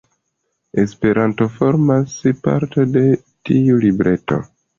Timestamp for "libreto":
3.87-4.43